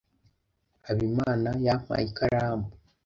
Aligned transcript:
habimana 0.87 1.49
yampaye 1.67 2.03
ikaramu 2.11 2.67